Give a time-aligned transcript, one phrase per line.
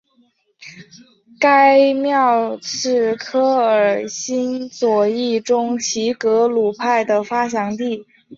[1.39, 8.03] 该庙是科尔沁左翼中旗格鲁派的发祥地。